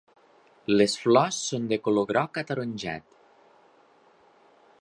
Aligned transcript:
Les 0.71 0.95
flors 1.01 1.41
són 1.51 1.69
de 1.73 1.79
color 1.89 2.09
groc 2.13 2.41
ataronjat. 2.43 3.17